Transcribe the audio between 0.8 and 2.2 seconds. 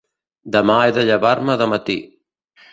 he de llevar-me de matí.